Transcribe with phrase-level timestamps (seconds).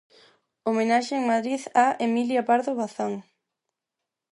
[0.69, 3.13] Homenaxe en Madrid a Emilia Pardo Bazán.